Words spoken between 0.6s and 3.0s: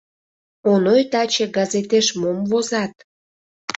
Оной таче газетеш мом возат?